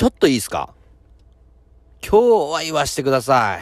[0.00, 0.72] ちょっといいですか？
[2.02, 3.60] 今日は言わしてください。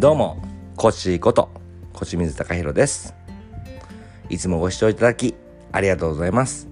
[0.00, 0.42] どうも、
[0.74, 1.50] コッシーこと、
[1.92, 3.14] コシ水隆弘です。
[4.30, 5.34] いつもご視聴いただき、
[5.72, 6.68] ありがとうございます。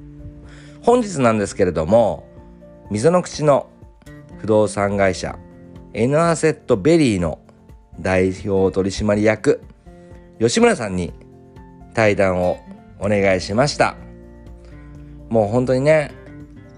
[0.81, 2.27] 本日なんですけれども、
[2.91, 3.69] 溝の口の
[4.39, 5.39] 不動産会社、
[5.93, 7.39] N アセットベリーの
[8.01, 9.61] 代表取締役、
[10.39, 11.13] 吉村さんに
[11.93, 12.57] 対談を
[12.99, 13.95] お願いしました。
[15.31, 16.11] もう本当にね、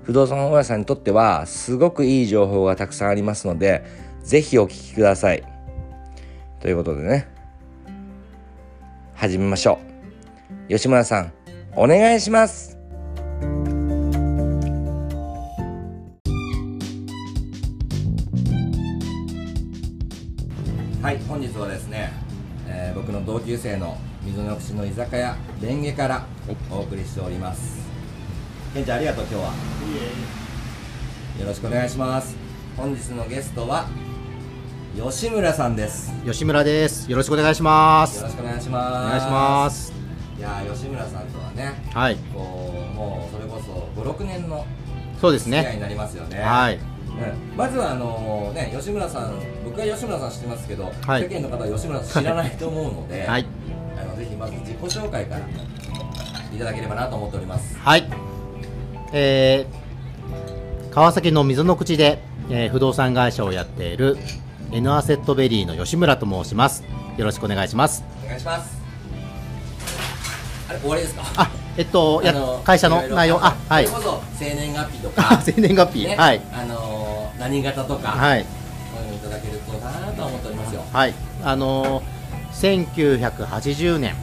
[0.03, 3.83] 不動産大家さんにとってはすごくいい情報がたくさんありますので、
[4.23, 5.43] ぜひお聞きください。
[6.61, 7.29] ということでね、
[9.15, 9.79] 始めましょ
[10.69, 10.69] う。
[10.69, 11.33] 吉村さん、
[11.75, 12.79] お願いします。
[21.01, 22.13] はい、本日はですね、
[22.69, 26.27] えー、僕の同級生の水の口の居酒屋レンゲから
[26.71, 27.82] お送りしております。
[28.73, 29.53] ケンちゃんありがとう今日は。
[31.39, 32.35] よろしくお願いします。
[32.75, 33.87] 本日のゲストは
[34.97, 36.11] 吉村さんです。
[36.25, 37.11] 吉村です。
[37.11, 38.17] よろしくお願いします。
[38.17, 39.07] よろしくお願いします。
[39.07, 39.93] お願いします。
[40.39, 42.17] いや吉村さんとはねはい。
[42.33, 44.65] こうもうそれこそ56年の
[45.21, 45.73] そうですね。
[45.75, 46.41] になりますよね。
[46.41, 46.79] はい、
[47.55, 49.35] まずはあのね吉村さん
[49.67, 53.45] 僕は吉村さん知ってますけど、はい、世間の方は吉村さん知らないと思うので、はい、
[53.99, 57.77] あのぜひまず自己紹介からいただければなと思っております。
[57.77, 58.32] はい
[59.13, 62.19] えー、川崎の溝の口で、
[62.51, 64.17] えー、不動産会社をやっている
[64.73, 66.83] N アセットベリーの吉村と申します。
[67.19, 68.03] よろしくお願いします。
[68.25, 68.81] お願いします。
[70.69, 71.23] あれ終わりですか？
[71.37, 73.37] あえっとや会社の内容？
[73.45, 73.87] あはい。
[73.87, 75.41] それこそ生年月日とか。
[75.45, 76.41] 生年月日、ね、はい。
[76.53, 78.09] あのー、何型とか。
[78.09, 78.47] はい。
[78.95, 80.83] そういうのいただけるとなと思っておりますよ。
[80.91, 81.15] はい。
[81.45, 82.87] あのー、
[83.31, 84.15] 1980年、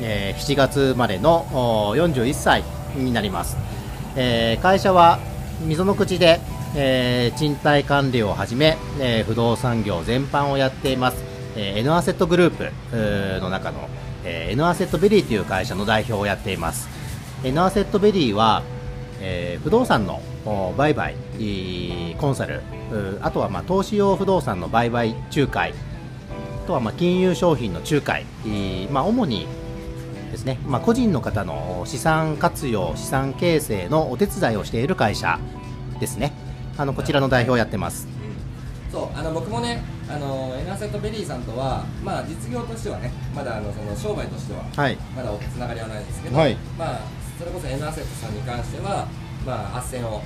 [0.00, 1.46] えー、7月までの
[1.96, 2.62] 41歳
[2.96, 3.56] になります
[4.16, 5.18] えー、会社は
[5.66, 6.40] 溝の口で、
[6.76, 11.22] えー、賃貸管理をはじめ、えー、不動産業全般をやっています、
[11.56, 13.88] えー、N アセットグループの中の、
[14.24, 16.88] えー、N アセットベリーという会社の代表をやっています。
[17.44, 18.62] N アセットベリーは、
[19.20, 20.20] えー、不動産の
[20.76, 21.14] 売買
[22.18, 22.62] コンサル
[23.20, 25.74] あとはまあ投資用不動産の売買仲介
[26.64, 28.24] あとはまあ金融商品の仲介、
[28.90, 29.46] まあ、主に
[30.30, 35.38] ですね、まあ、個人の方の資産活用、資産形成のお手伝いをしている会社
[36.00, 36.32] ですね、
[36.76, 38.06] あのこちらの代表をやってます。
[38.90, 47.00] そうあの僕もね、あのエナーセットベリーさんとは、まあ、実業としてはね、まだあのその商売としては、はい、まだつながりはないんですけど、はい、まあ、
[47.38, 49.06] それこそエナーセットさんに関しては、
[49.44, 50.22] まあ、斡旋を、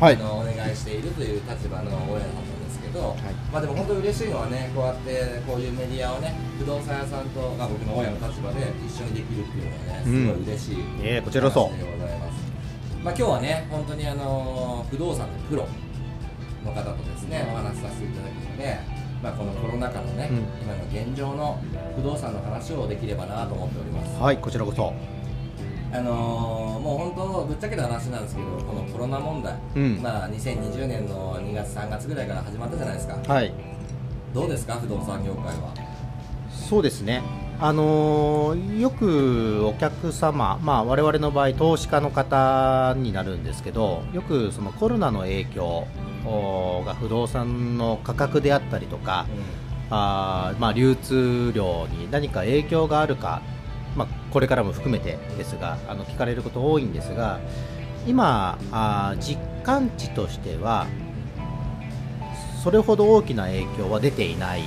[0.00, 2.57] はい、あのお願いしているという立場の親の方
[2.88, 3.18] けど、はい、
[3.52, 11.70] まあでも本当に嬉しいのはねこうやってこういうメディアをね不動産屋さんと、まあ、僕の親の立場で一緒にできるっていうのはねすごい嬉しい、うん、えー、こちらこそ。
[11.76, 12.48] でございます。
[13.04, 15.68] まあ今日はね本当にあの不動産のプロ
[16.64, 18.78] の方とですねお話しさせていただくので、
[19.22, 21.60] まあ、このコロナ禍のね、うん、今の現状の
[21.94, 24.20] 不動産の話をできればなと思っております。
[24.20, 24.92] はいこちらこそ
[25.90, 33.16] あのー、もう本当ぶっちゃけた話なんですけどこのコロナ問題、うん、まあ、2020年の2月3月ぐらいから始まったじゃないですか。
[33.26, 33.52] はい。
[34.34, 35.72] どうですか不動産業界は？
[36.50, 37.22] そうですね。
[37.60, 45.88] あのー、よくお客様、まあ、我々の場合投資家の方になるんですけどよくそのコロナの影響
[46.86, 49.42] が不動産の価格であったりとか、うん、
[49.90, 53.57] あまあ、流通量に何か影響があるかまあ、
[54.30, 57.40] これからも含めてですがあの聞かれること多いんですが
[58.06, 60.86] 今あ実感値としては
[62.62, 64.62] それほど大きな影響は出ていない、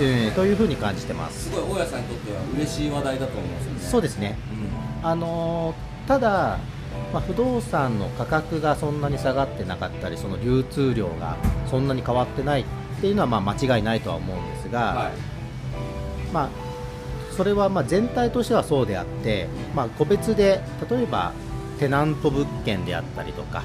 [0.00, 1.50] えー、というふうに感じてます。
[1.50, 3.80] すごい大家さんにとっては嬉しい話題だと思いますよね。
[3.80, 4.36] そうですね、
[5.02, 5.74] うん、あの
[6.08, 6.58] ただ、
[7.12, 12.64] まあ、不動産の価格がそんなに下がってなかったりその流通量がそんなに変わってないっ
[13.00, 15.12] ていうのはまあ間違いないとは思うんですが、はい、
[16.32, 16.61] まあ
[17.42, 21.32] それはま全体としてはそうであって、まあ、個別で例えば
[21.80, 23.64] テナント物件であったりとか、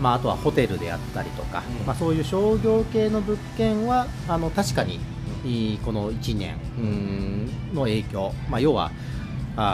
[0.00, 4.98] まあ、あとはホテルであったりとか、うん、まあ、そういう商業系の物件はあの確かに
[5.84, 6.56] この1年
[7.72, 8.90] の影響、まあ、要は
[9.54, 9.68] あ、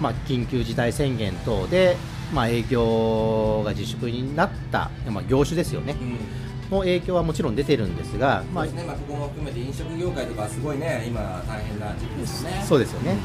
[0.00, 1.96] まあ、緊急事態宣言等で、
[2.32, 5.96] まあ、営業が自粛になった、まあ、業種ですよね。
[6.00, 12.62] うんの影響はもちろん出てるんですが、まあ、ね、まあ、ここも含めて飲食業界とかすごいね、今、大変な時期ですね。
[12.66, 13.16] そうですよね、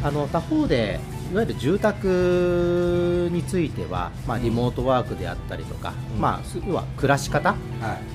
[0.00, 1.00] うん、あの他方で
[1.32, 7.58] いわゆる住宅については、まあ、リモートワークであったりとか、うん、まあ、要は暮らし方、はい、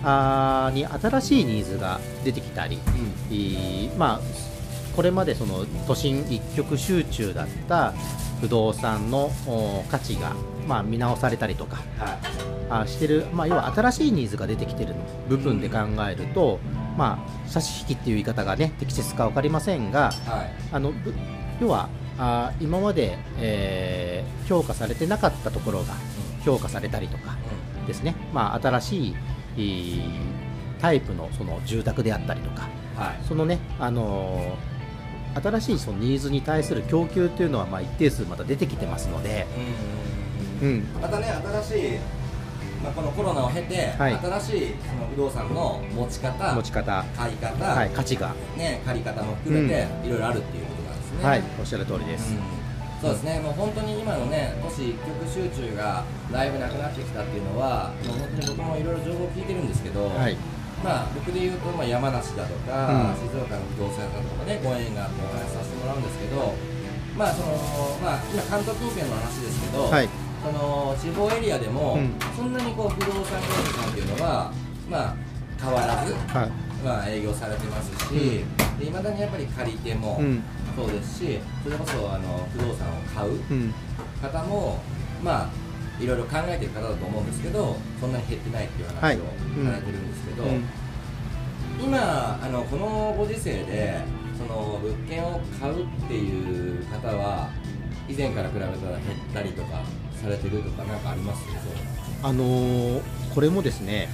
[0.03, 4.21] あに新しいニーズが出てきたり、うん、まあ、
[4.99, 7.93] これまでその都心一極集中だった
[8.41, 10.35] 不動産のお価値が、
[10.67, 12.19] まあ、見直されたりとかはい。
[12.69, 14.95] あしてる、まあ、要は新しいニーズが出てきてる
[15.29, 16.59] 部分で考えると、
[16.97, 20.51] まあ、差し引きっていう言い方がね適切か分かりませんがはい。
[20.73, 21.13] あのぶ
[21.61, 21.87] 要は
[22.17, 25.93] あ今まで、えー評価されてなかったところが
[26.43, 27.37] 評価されたりとか
[27.87, 29.15] ですね、まあ、新し
[29.55, 30.01] い
[30.81, 32.67] タイプのその住宅であったりとか
[32.97, 33.25] はい。
[33.25, 34.78] そのね、あのー
[35.35, 39.45] 新しいそのニーズに対する供給っていうのはまあ一定数また出てきてますので、
[40.61, 41.27] うんうん、またね
[41.63, 41.99] 新しい、
[42.83, 44.15] まあ、このコロナを経て、はい。
[44.15, 51.23] 新しいその不動産の持ち方持ち方、買い方、はい、価値が、ね、借り方も含めて、いろいろあるっていうことなんですね。
[51.23, 52.33] はい、おっしゃる通りです。
[52.33, 52.59] うん。
[53.01, 60.35] そうですね、もう本当に今のね、都市一極集中がだいぶなくなってきたっていうのは、もう本当に僕もいろいろ情報を聞いてるんですけど、はい、
[60.83, 63.29] まあ、僕で言うと、まあ、山梨だとか、うん。
[63.29, 66.53] 静岡の不動産屋さんとかね、ご縁があってお話しさせてもらうんですけど、
[67.17, 67.51] まあその
[68.01, 70.09] まあ、今、関東近辺の話ですけど、はい、
[70.39, 72.15] その地方エリアでも、うん。
[72.35, 74.53] そんなにこう不動産業者さんっていうのは、
[74.89, 75.15] まあ、
[75.59, 76.49] 変わらず、はい、
[76.83, 78.45] まあ、営業されてますし、
[78.79, 80.41] いまだにやっぱり借り手もうん、
[80.75, 83.73] そうですし、それこそあの不動産を買ううん、
[84.21, 84.79] 方も、
[85.21, 85.49] まあ、
[85.99, 89.19] いろいろ考えてる方だと思うんですけど、そんなに減ってないっていう話を
[89.57, 90.63] うんされてるんですけど、うん。
[91.83, 93.99] 今あの、このご時世で、
[94.37, 97.49] その物件を買うっていう方は、
[98.07, 98.79] 以前から比べたら減っ
[99.33, 99.81] たりとか
[100.21, 101.41] されてるとか、なんかあります
[102.23, 103.01] あのー
[103.33, 104.09] これもですね、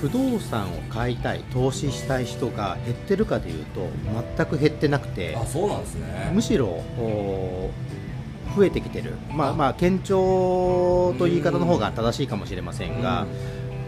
[0.00, 3.88] 不動産を買いたい、投資したい人が減ってるかでいうと、
[4.36, 6.30] 全く減ってなくてあ、、そうなんですね。
[6.34, 6.82] むしろ
[8.54, 13.26] 増えてきてる、まあ、まあ、堅調という言い方の方が正しいかもしれませんが、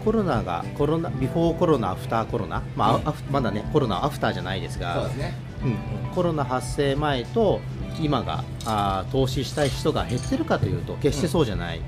[0.03, 3.07] コロナが、コロナ、ビフォーコロナ、アフターコロナ、まあ、うん。
[3.07, 5.33] アフまだね、コロナ、アフターじゃないですがね。
[5.63, 7.59] うん、コロナ発生前と
[7.99, 11.81] 今があー投資したい人が減ってるかというと決してそうじゃない、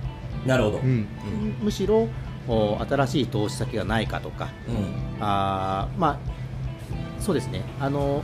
[0.46, 0.78] なるほど。
[0.80, 1.08] うん。
[1.62, 2.08] むしろ
[2.48, 5.24] お新しい投資先がないかとかうん。
[5.24, 6.18] あーまあ
[7.22, 7.62] そうですね。
[7.80, 8.24] あの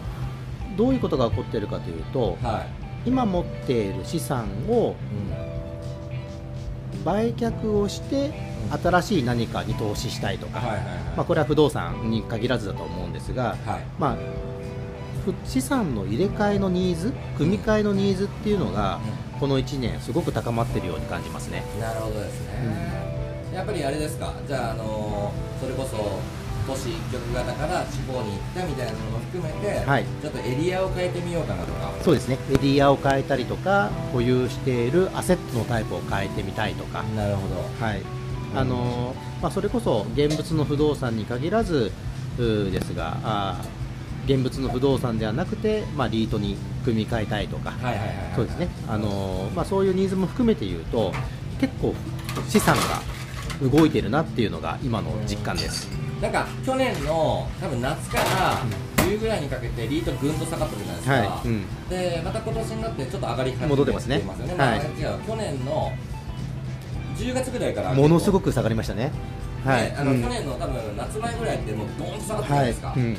[0.76, 2.66] どういうことが起こっているかというとは
[3.06, 4.96] 今持っている資産を
[7.04, 8.32] 売却をして
[8.82, 10.62] 新しい何かに投資したいとか。
[11.16, 13.86] まあ、これは不動産に限らずだと思うんですが、はい。
[14.00, 14.18] まあ、
[15.26, 19.00] ふ資産の入れ替えのニーズ組み替えのニーズっていうのが、
[19.40, 21.64] この1年すごく高まっているように感じますね。
[21.80, 23.54] なるほどですね。
[23.54, 24.34] やっぱりあれですか？
[24.48, 25.98] じゃああのそれこそ
[26.66, 31.94] 都市一極型から地方に行ったみたいなのも含めて、はいちょっとエリアを変えてみようかなとか。
[32.02, 37.56] そうですねエリアを変えたりとか保有しているアセットのタイプを変えてみたいとか、なるほど。
[37.86, 38.02] はい
[38.56, 41.92] あのまあ、それこそ現物の不動産に限らず
[42.38, 46.56] ですがあー現物の不動産ではなくて、まあ、リートに
[46.86, 48.18] 組み替えたいとか、はいはいはいはい。
[48.36, 51.12] そうですね、あのまあ、そういうニーズも含めて言うと
[51.60, 51.96] 結構
[52.48, 53.02] 資産が
[53.70, 56.03] 動いてるなっていうのが今の実感です。
[56.24, 58.64] なんか去年の多分夏から
[59.04, 61.14] 冬ぐらいにかけてリートぐんと下がったじゃないですか。
[61.16, 61.48] はい。
[61.50, 61.90] うん。
[61.90, 64.20] でまた今年になってちょっと上がり始めて戻ってますね。
[64.20, 64.56] よね。
[64.56, 64.80] はい。
[65.28, 65.92] 去年の
[67.18, 69.12] 10月ぐらいからものすごくく下がりましたね。
[69.66, 70.22] はい、ねあのうん。
[70.24, 73.00] 去年の多分夏前ぐらいってもうドーンと下がったじゃないですか、はい。
[73.00, 73.06] うん。
[73.06, 73.18] うん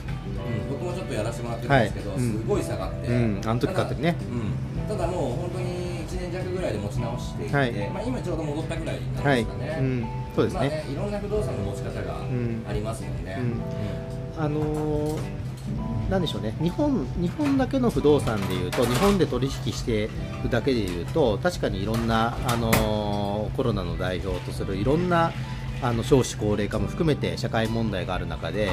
[0.70, 2.18] 僕もちょっとやらせてもらってるんですけど、はい。
[2.20, 2.32] うん。
[2.40, 3.40] すごい下がって、うん。
[3.44, 4.16] あの時買った時ね。
[4.88, 5.23] うん、ただもう
[6.84, 7.72] 持ち直していて、はい。
[7.90, 10.58] まあ、今ちょうど戻ったぐらいになりまはい、すかね、うん、そうですね。
[10.60, 12.64] まあねいろんな不動産の持ち方がん。
[12.68, 13.38] ありますもんね、
[14.38, 14.44] うん。
[14.44, 15.44] あのー
[16.10, 16.54] なんでしょうね。
[16.60, 20.10] 日本日本だけの不動産でいうと日本で取引して
[20.42, 25.32] るだけでいうと確かにいろんな、あのーコロナの代表とするいろんな
[25.82, 28.70] あの少子高齢化も含めて社会問題がある中で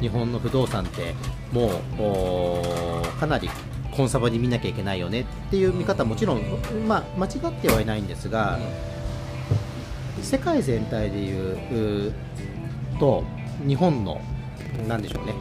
[0.00, 1.14] 日本の不動産って
[1.52, 3.48] もうかなり
[3.98, 6.42] コンサバに見なきゃいけないよねっていう見方はもちろん、
[6.86, 8.56] まあ、間違ってはいないんですが、
[10.22, 12.14] 世界全体でいう
[13.00, 13.24] と
[13.66, 14.20] 日本の
[14.86, 15.34] なんでしょうね。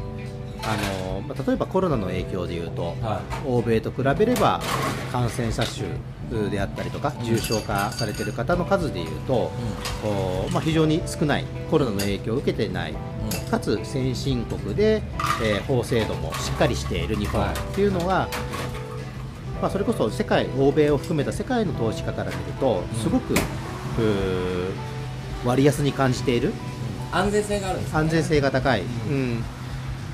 [0.63, 4.59] あのまあ例えばコロナの影響でいうとは欧米と比べれば
[5.11, 5.83] 感染者数
[6.51, 9.51] であったりとか重症化されている方の数でいうと、
[10.03, 12.93] おまあ、非常に少ないコロナの影響を受けてない
[13.49, 15.01] かつ先進国で、
[15.43, 17.53] えー法制度もしっかりしている日本はい。
[17.53, 18.27] っていうのは、
[19.61, 23.35] まあ、それこそ世界欧米を含めた世界の投資家から見るとすごく、
[25.45, 26.53] 割安に感じている
[27.11, 27.99] 安全性があるんですね。
[27.99, 29.43] 安全性が高い、うん。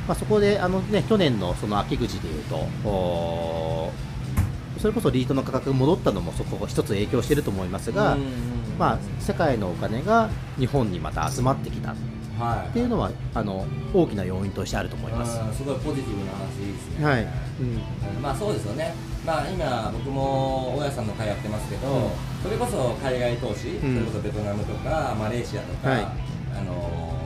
[0.08, 2.68] まあ、そこであの、ね、去年のその秋口でいうと
[4.84, 8.24] それこそリートの価格が戻ったのもそこが一つ影響していると思いますが、うん
[8.78, 11.96] まあ、世界のお金が日本にまた集まってきた
[12.38, 15.40] はいっていうのはあの大きな要因としてあると思います。
[15.40, 17.06] うんすごいポジティブな話ですね。
[17.06, 18.18] はい、うん。
[18.18, 18.22] うん。
[18.22, 18.94] まあそうですよね、
[19.26, 22.10] まあ、今、僕も大家さんの会やってますけど、うん。
[22.44, 23.94] それこそ海外投資、うん。
[23.94, 26.02] それこそベトナムとか、マレーシアとか、はい。
[26.02, 27.23] あのー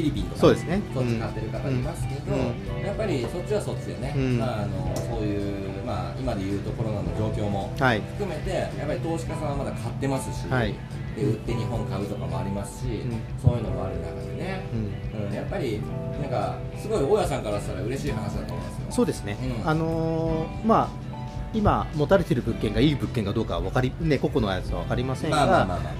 [0.00, 0.82] ィリピンとか、そうですね。
[0.94, 2.86] そっち買ってる方いますけど、うん。
[2.86, 4.38] やっぱりそっちはそっちでね、うん。
[4.38, 8.00] まあ、あのそういう、まあ、今でいうとコロナの状況もはい。
[8.18, 10.74] 含めて、やっぱり投資家さんはまだ買ってますし、はい。
[11.16, 13.20] で売って日本買うとかもありますし、ん。
[13.40, 14.64] そういうのもある中でね。
[14.72, 15.26] うん。
[15.28, 15.80] うん、やっぱり
[16.20, 18.86] なんかすごい大家さんからしたら嬉しい話だと思いますよ。
[18.90, 19.68] そうですね、うん。
[19.68, 21.06] あのーまあ
[21.54, 25.90] 今持たれている物件がいい物件かどうかは分かりね個々のやつは分かりませんが、まあまあまあま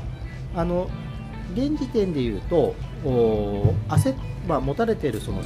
[0.57, 0.61] あ。
[0.61, 0.91] あの
[1.55, 2.75] 現時点でいうと
[3.05, 4.15] おアセ
[4.47, 5.43] まあ、持たれているその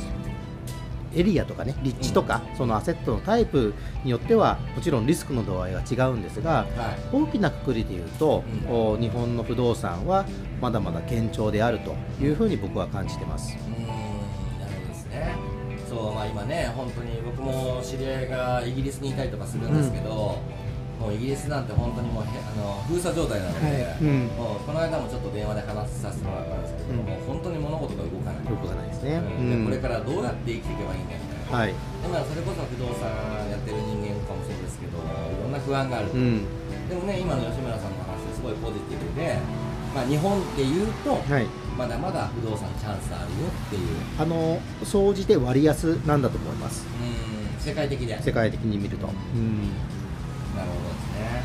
[1.14, 7.16] エリアとかね立地とか、そのアセットのタイプによってはもちろんリスクの度合いが違うんですがはい。
[7.16, 10.24] 大きなくくりでいうと、うんお日本の不動産は
[10.60, 13.56] まだまだ堅調であるというふうに僕は感じてます。
[13.56, 15.34] うーん、なるほどですね。
[15.88, 20.38] そう、まあ今ね、本当に僕も知り合いがイギリスにいたりとかするんですけど、
[21.00, 28.44] もうイギリスなんて本当にもうへあの封鎖状態なので、はいうんもうこの間もちょっと電話で話させてもらったんですけど、うんもう本当に物事が動かない。
[28.44, 29.16] よくがないですね。
[29.16, 31.56] うんでこれうんからどうやって生きていけばいいんだみたいな。
[31.56, 31.72] はい。
[31.72, 33.08] でまあそれこそ不動産
[33.48, 35.08] やってる人間かもそうですけど、い
[35.40, 36.14] ろんな不安があると。
[36.14, 36.44] うん。
[36.88, 39.40] でもね、今の吉村さんの話すごいポジティブで、
[39.94, 41.46] まあ、日本で言うと、はい。
[41.78, 43.88] まだまだ不動産チャンスあるよっていう、
[44.18, 46.84] あの総じて割安なんだと思います。
[47.00, 48.20] うん、世界的で。
[48.22, 49.06] 世界的に見ると。
[49.06, 49.70] うん。
[50.56, 51.42] なるほどですね。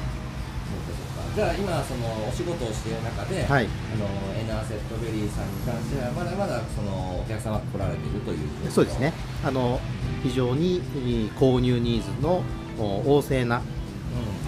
[0.65, 0.95] そうか。
[0.95, 3.67] そうかじゃあ今そのお仕事をしている中で、はい。
[3.67, 9.13] あのエナーセットベリーさんに関してはまだまだそのお客様が来られているというそうですね。
[9.43, 9.79] あの
[10.24, 10.81] 非常に
[11.38, 12.43] 購入ニーズの
[12.79, 13.62] お旺盛なう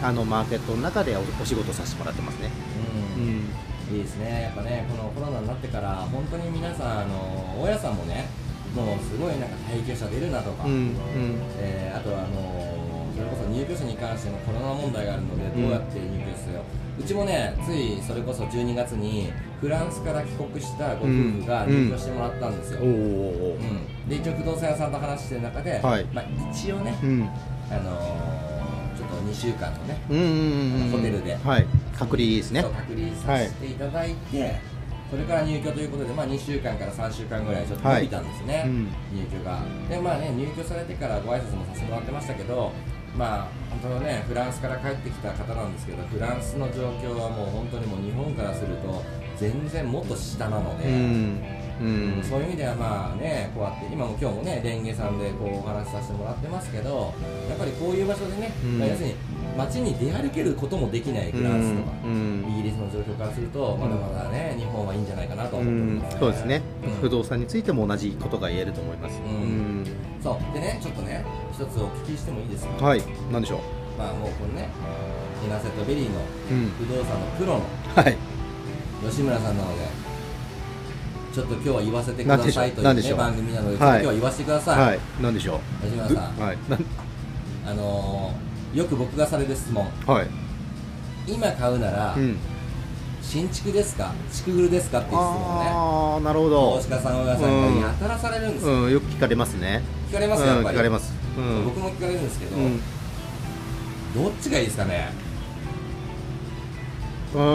[0.01, 2.49] あのマーケットの中でおお仕事させてもらってますね。
[3.17, 3.27] ん、うん。
[3.91, 3.97] うん。
[3.97, 8.27] いいですね、やっぱね、このコロナになってから、本当に皆さん、あの大家さんもね、
[8.75, 10.71] もうすごいなんか退去者出るなとか、うん。
[10.71, 10.95] うん。
[11.57, 12.86] えーあとはあの
[13.17, 16.61] それこそ入居者に関してのコロナ問題があるので、どうやって入居するよ、
[16.99, 22.79] うちもね、ついそれこそ12月に、フランスから帰国したご夫婦が入居してもらったんですよ。
[22.81, 27.29] おおうんで一応不動産屋さんと話してる中で、はいまあ、一応ね、うん。
[27.71, 28.47] あのー
[28.97, 30.91] ちょっと2週間のね、うんうんうんうん。
[30.91, 31.65] ホテルではい。
[31.97, 32.63] 隔離ですね。
[32.63, 34.55] 隔離させていただいて、
[35.11, 39.61] それから入居ということで、まあ、2週間から3週間ぐらいちょっと伸びたんですね、はいうん入居が。
[39.87, 42.71] で、まあね、入居されてからご挨拶もさせてもらってましたけど、
[43.17, 49.03] まあ、本当のね、フランスから帰ってきた方なんですけど、フランスの状況はもう本当にもう日本からすると、
[49.37, 50.85] 全然もっと下なので。
[50.85, 51.41] うん。
[51.79, 52.23] うん。
[52.23, 57.13] そういう意味ではまあね、こうやって今も今日もね、レンゲさんでこうお話しさせてもらってますけど、
[57.49, 59.15] やっぱりこういう場所でね、うんまあ要するに
[59.57, 69.19] 街に出歩けることもできないフランスとか、うんイギリスの状況からすると、まだまだね、日本はいいんじゃないかなとう思ってんます、ねそうですね、うん不動産についても同じことが言えると思います。
[69.19, 69.85] うん
[70.23, 71.23] そう、でね、ちょっとね、
[71.57, 73.59] 一つお聞きしてもいいですか、はい、なんでしょう？
[73.97, 74.69] まあもうこのね、
[75.43, 76.21] イナセットベリーの
[76.51, 77.63] うん、不動産のプロの
[77.95, 78.15] はい、
[79.03, 79.87] 吉村さんなので、
[81.33, 83.17] ちょっと今日は言わせてくださいという、ね、なんでしょう？
[83.17, 84.87] 番組なので、ちょっとはい今日は言わせてください。
[84.87, 85.59] はい、なんでしょう？
[85.83, 86.39] 吉村さん。
[86.39, 86.85] はい、なん？
[87.65, 89.83] あのーよく僕がされる質問。
[90.05, 90.27] はい、
[91.25, 92.37] 今買うなら、うん、
[93.23, 94.13] 新築ですか？
[94.31, 94.99] 築古ですか？
[94.99, 95.69] っていう質問をね。
[95.71, 96.87] ああ、なるほ投ど資。
[96.89, 99.81] 家さん親さんからやたらされるんですよ、うん、よく聞かれますね。
[100.09, 101.16] 聞かれますよやっぱり、うん聞かれます。
[101.37, 102.79] うん、僕も聞かれるんですけど、うん、
[104.15, 105.09] どっちがいいですかね？
[107.33, 107.45] うーん、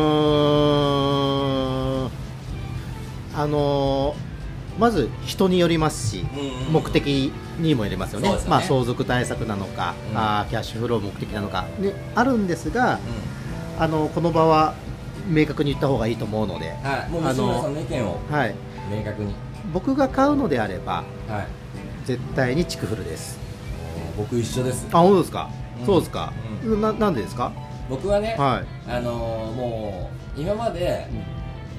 [3.35, 4.33] あのー
[4.79, 6.73] まず人によりますし、うんうん。
[6.73, 8.31] 目的にもよりますよね。
[8.31, 8.39] ね。
[8.49, 10.19] まあ、相続対策なのか、うん。
[10.19, 12.99] あーキャッシュフロー目的なのか、であるんですが、う
[13.79, 14.75] あのこの場は
[15.29, 17.11] 明確に言った方がいいと思うので、んはい。
[17.11, 18.55] もうあの吉村さんの意見をはい、
[18.91, 19.35] 明確に。
[19.75, 21.47] 僕が買うのであればはい。
[22.07, 23.39] 絶対に築古です
[24.16, 24.87] 僕一緒です。
[24.92, 25.50] あ本当ですか、
[25.81, 25.87] うん。
[25.87, 26.33] そうですか、
[26.81, 27.52] ななんでですか？
[27.90, 28.90] 僕はね、はい。
[28.90, 31.07] あのーもう今まで、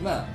[0.04, 0.26] まあ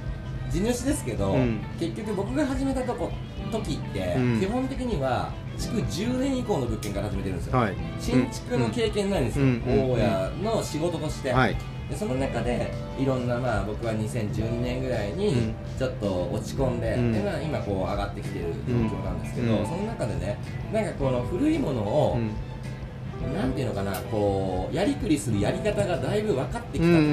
[0.51, 1.61] 地主ですけど、うん。
[1.79, 3.11] 結局僕が始めたとこ
[3.53, 4.41] 時って、うん。
[4.41, 7.75] 基本的には築10年以降の物件から始めてるんですよ、はい。
[8.01, 9.51] 新築の経験ないんですよ、うん。
[9.51, 9.93] うん。
[9.93, 11.57] 大家の仕事として、はい
[11.91, 15.55] でその中でいろんな、まあ、僕は2012年ぐらいにうん。
[15.79, 17.13] ちょっと落ち込んで,、うん。
[17.13, 19.65] でまあ、今こう上がってきてる状況なんですけど、うん。
[19.65, 20.39] その中でね
[20.73, 23.35] なんかこの古いものを、うん。
[23.35, 27.05] なんていうのかなこうやりくりするやり方がだいぶ分かってきた、うんうんう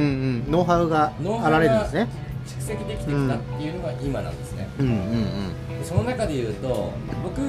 [0.49, 0.51] ん。
[0.51, 2.07] ノウハウがノウハウがあられるんですね。
[2.45, 5.79] 蓄積できてきたっていうのが今なんですね、うんうんうん。
[5.79, 7.41] でその中で言うと僕、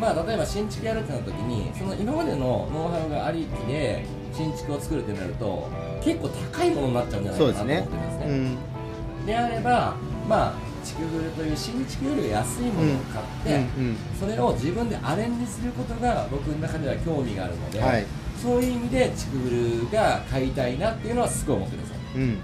[0.00, 5.68] まあ、例えば新築やるってなった時にその今までのノウハウがありきで新築を作るってなると
[6.02, 8.26] 結構高いものになっちゃうんじゃないかなと思ってるんですね。
[8.26, 9.26] うん。
[9.26, 9.94] であれば
[10.28, 18.06] まあ築古という新築より安いものを買って、うんうんそれを自分でアレンジすることが僕の中では興味があるので、はい。
[18.40, 22.38] そういう意味で築古が買いたいなっていうのはすごい思ってるんですよ、うん。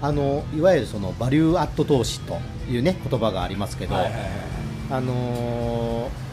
[0.00, 2.38] あのいわゆるそのバリューアット投資と
[2.70, 4.22] いうね言葉がありますけど、はいはいはい
[4.90, 6.28] あのー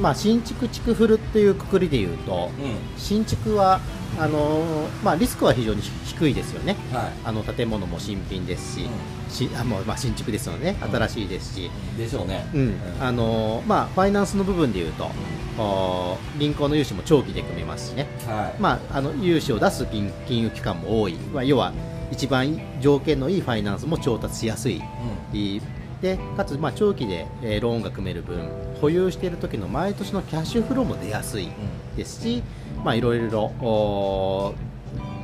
[0.00, 2.50] まあ新築築古っていうくくりで言うと
[2.96, 3.80] 新築は
[4.18, 6.76] あのーまあリスクは非常に低いですよね。
[6.90, 7.12] うんはい。
[7.24, 8.88] あの建物も新品ですし、
[9.28, 10.76] うしあもうまあ新築ですよね。
[10.82, 10.90] うん。
[10.90, 12.46] 新しいですし、でしょうね。
[12.54, 12.74] うん。
[13.00, 15.10] あのーまあファイナンスの部分で言うと
[15.62, 18.06] お銀行の融資も長期で組めますしね。
[18.26, 18.60] はい。
[18.60, 21.72] まあ、あの融資を出す金金融機関も多い、まあ、要は
[22.10, 24.80] 一番条件のいいファイナンスも調達しやすい
[25.32, 25.60] い
[26.00, 28.48] でかつまあ長期で、えーローンが組める分
[28.80, 31.48] 保有している時の毎年のキャッシュフローも出やすい
[31.96, 32.42] ですし、
[32.84, 34.54] まあ、いろいろお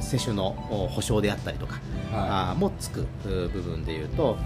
[0.00, 1.74] 接種のお保証であったりとか、
[2.12, 4.36] はあーもつくう部分でいうと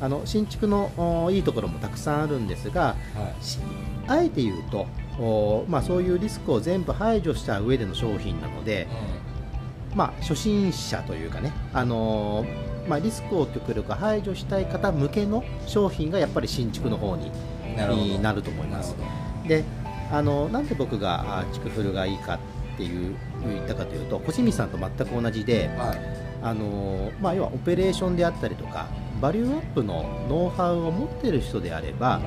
[0.00, 0.90] いあの新築の
[1.24, 3.44] おいいところもたくさんあるんですがうんはい。
[3.44, 3.58] し
[4.06, 4.86] あえて言うと
[5.18, 8.86] おまあ、そういうリスクを全部排除した上での商品なので、
[9.94, 17.30] まあ、初心者というかね、あのーまあ、リスクを極力排除したい方向けの商品がやっぱり新築の方に
[17.78, 18.94] うんなると思います。
[19.46, 19.64] で
[20.12, 23.14] あのなんで僕があ築古がいいかっていう
[23.46, 25.98] 言ったかというと小清水さんと全く同じで、どはい。
[26.42, 28.86] あのーまあ、要はオペレーションであったりとか
[29.20, 32.20] バリューアップのノウハウを持っている人であれば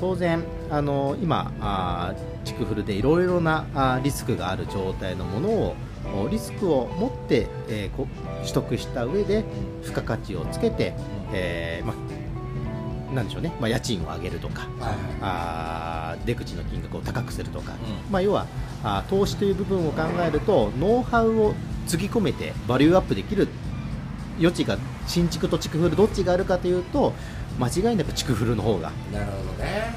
[0.00, 5.91] 当然あの今あー築古でいろいろなあーリスクがある状態のものをお
[6.30, 8.06] リスクを持って、えーこ
[8.42, 9.44] 取得した上で
[9.82, 10.94] 付加価値をつけて、
[11.32, 11.94] えーま
[13.12, 14.98] あ、なんでしょうね、まあ、家賃を上げるとかはいはい。
[15.20, 18.46] あー出口の金額を高くするとか、うまあ、要は
[18.82, 21.54] あー投資という部分を考えるとノウハウを
[21.86, 23.46] つぎ込めてバリューアップできる
[24.38, 27.12] 余地が新築と築古どっちがあるかというと
[27.60, 28.90] 間違いなく築古の方が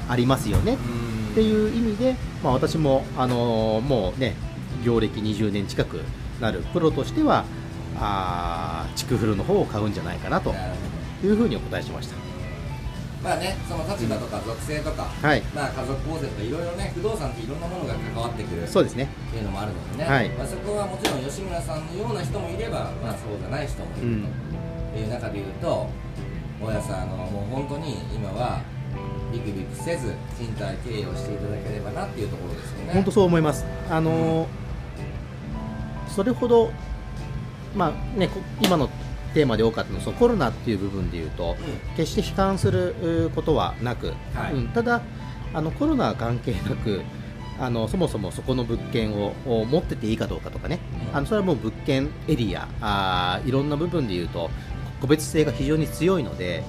[0.08, 0.74] ありますよね。
[0.74, 4.34] っていう意味で、まあ、私も、あのーもうね
[4.86, 6.00] 業歴20年近く
[6.40, 7.44] なるプロとしては
[7.98, 10.54] あー築古の方を買うんじゃないかなと
[11.24, 12.14] いうふうにお答えしました。
[13.24, 15.42] まあねその立場とか属性とかはい。
[15.54, 19.08] まあ家族構成とかいろいろね不動産っていろんなものが関わってくるっそうですね。
[19.32, 20.28] ていうのもあるのでね、はい。
[20.30, 24.24] まあ、そこはもちろん吉村さんのような人もいれば、まあ、そうじゃない人もいるうん。
[24.92, 25.88] という中で言うと
[26.62, 28.60] 大家さんあのもう本当に今は
[29.32, 32.92] ビクビクせず賃貸経営をしていただければなっていうところですよね。
[32.92, 33.64] 本当そう思います。
[33.90, 34.65] あのー
[36.08, 36.70] それほど
[37.74, 38.88] まあねこ今の
[39.34, 41.56] テーマで多かったのはそのコロナっていう部分でいうと
[41.96, 44.54] 決して悲観するうことはなく、はい。
[44.54, 44.68] うん。
[44.68, 45.02] ただ
[45.52, 47.02] あのコロナは関係なく
[47.58, 50.78] あのそもそもそこの物件をを持ってていいかどうかとかね、
[51.10, 51.16] うん。
[51.16, 54.50] あのそれはもう物件エリアあーいろんな部分でいうと
[55.02, 56.64] 個別性が非常に強いので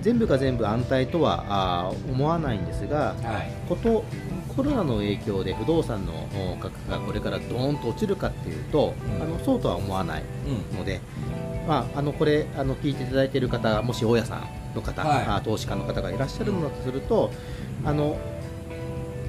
[0.00, 3.52] 全部が全部安泰とはあー思わないんですがはい。
[3.68, 4.04] こと
[4.58, 9.22] コロナの影響で不動産のお価格がこれからドーンと落ちるかっていうと、うん。
[9.22, 10.24] あのそうとは思わない
[10.72, 10.76] うん。
[10.76, 11.00] ので、
[11.68, 15.26] まあ、あのこれあの聞いていただいている方もし大家さんの方、はい。
[15.26, 17.30] あ投資家の方がいらっしゃるのだとすると、
[17.84, 18.18] あの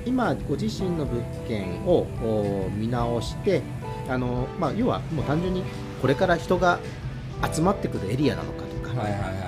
[0.04, 3.62] 今ご自身の物件をお見直して
[4.10, 5.64] あの、まあ、要はもう単純に
[6.02, 6.80] これから人が
[7.54, 8.64] 集まってくるエリアなのか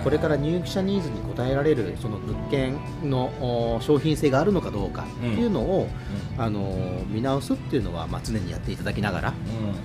[0.03, 3.25] これから入居者ニーズに応えられるその物件の
[3.75, 5.87] お商品性があるのかどうかっていうのを、
[6.37, 9.33] あの見直すっていうのは、まあ、常にやっていただきながら、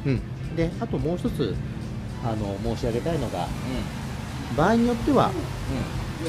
[0.04, 0.12] うん。
[0.12, 0.20] うん。
[0.50, 1.54] うん、であともう一つ
[2.24, 3.46] あの申し上げたいのが
[4.56, 5.30] 場合によっては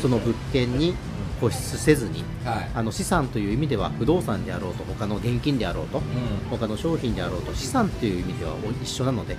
[0.01, 0.95] その物件に
[1.39, 2.69] 固執せずにうんはい。
[2.73, 6.03] あの資産という意味では不動産であろうと他の現金であろうとうん。
[6.49, 9.37] 他の商品であろうと資産っていう意味では一緒なので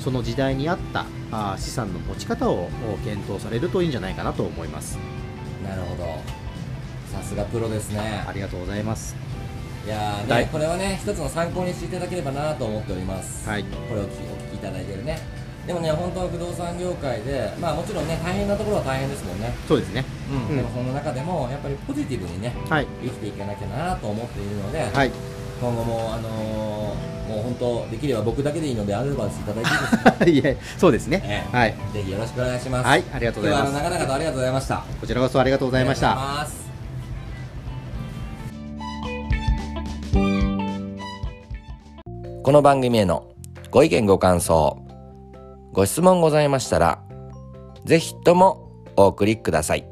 [0.00, 4.98] その時代に合ったあ資産の持ち方をお検討されるといいんじゃないかなと思います。
[5.64, 6.04] なるほど。
[7.12, 8.24] さすがプロですね。
[8.26, 9.16] ありがとうございます。
[9.86, 13.48] いやーはいねこれはね一つの参考にしていただければなと思っております。
[13.48, 13.64] はい。
[13.64, 15.18] これをお聞きお聞きいただいてるね。
[15.66, 19.54] でもね本当は不動産業界でまあもちろんね大変なところは大変ですもんね。
[19.66, 20.56] そうですねうん、うん。
[20.56, 22.86] でもその中でもやっぱりポジティブにねはい。
[23.02, 25.10] 生きていかなきゃなと思っているので、はい。
[25.60, 29.64] 今後もあのーもう本当できれば僕だけでいいのでアドバイスいただい
[30.24, 30.64] ていいですか？
[30.80, 31.20] そうですね。
[31.22, 31.56] ええ。
[31.56, 31.74] はい。
[31.92, 32.86] ぜひよろしくお願いします。
[32.86, 33.72] はいありがとうございます。
[33.74, 34.82] 長々とありがとうございました。
[34.98, 36.46] こちらこそありがとうございました。
[42.42, 43.26] この番組への
[43.70, 44.78] ご意見ご感想
[45.72, 47.02] ご質問ございましたら
[47.84, 49.86] ぜひともお送りください、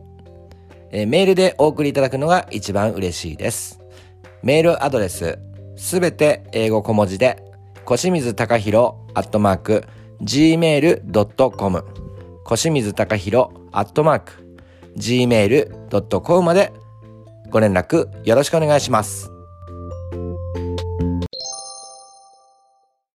[0.90, 3.80] えーメールでお送りいただくのが一番嬉しいです
[4.42, 5.38] メールアドレス
[5.76, 7.42] すべて英語小文字で
[7.84, 9.84] 小清水隆弘アットマーク
[10.22, 11.84] gmail.com
[12.44, 14.32] 小清水隆弘アットマーク
[14.96, 16.72] gmail.com まで
[17.50, 19.35] ご連絡よろしくお願いします。